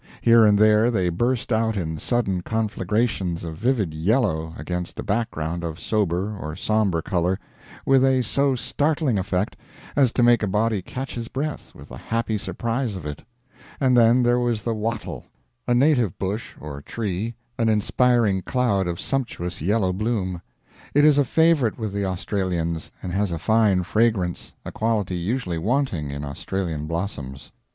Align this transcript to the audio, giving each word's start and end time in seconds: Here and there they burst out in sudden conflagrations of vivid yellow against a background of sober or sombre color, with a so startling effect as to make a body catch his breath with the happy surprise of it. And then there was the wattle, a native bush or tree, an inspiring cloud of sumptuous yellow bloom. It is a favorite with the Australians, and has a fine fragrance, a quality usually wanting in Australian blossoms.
Here 0.21 0.45
and 0.47 0.57
there 0.57 0.89
they 0.89 1.09
burst 1.09 1.53
out 1.53 1.77
in 1.77 1.99
sudden 1.99 2.41
conflagrations 2.41 3.43
of 3.43 3.55
vivid 3.55 3.93
yellow 3.93 4.55
against 4.57 4.97
a 4.97 5.03
background 5.03 5.63
of 5.63 5.79
sober 5.79 6.35
or 6.35 6.55
sombre 6.55 7.03
color, 7.03 7.37
with 7.85 8.03
a 8.03 8.23
so 8.23 8.55
startling 8.55 9.19
effect 9.19 9.55
as 9.95 10.11
to 10.13 10.23
make 10.23 10.41
a 10.41 10.47
body 10.47 10.81
catch 10.81 11.13
his 11.13 11.27
breath 11.27 11.75
with 11.75 11.89
the 11.89 11.97
happy 11.99 12.39
surprise 12.39 12.95
of 12.95 13.05
it. 13.05 13.23
And 13.79 13.95
then 13.95 14.23
there 14.23 14.39
was 14.39 14.63
the 14.63 14.73
wattle, 14.73 15.25
a 15.67 15.75
native 15.75 16.17
bush 16.17 16.55
or 16.59 16.81
tree, 16.81 17.35
an 17.59 17.69
inspiring 17.69 18.41
cloud 18.41 18.87
of 18.87 18.99
sumptuous 18.99 19.61
yellow 19.61 19.93
bloom. 19.93 20.41
It 20.95 21.05
is 21.05 21.19
a 21.19 21.23
favorite 21.23 21.77
with 21.77 21.93
the 21.93 22.05
Australians, 22.05 22.89
and 23.03 23.11
has 23.11 23.31
a 23.31 23.37
fine 23.37 23.83
fragrance, 23.83 24.51
a 24.65 24.71
quality 24.71 25.13
usually 25.17 25.59
wanting 25.59 26.09
in 26.09 26.25
Australian 26.25 26.87
blossoms. 26.87 27.51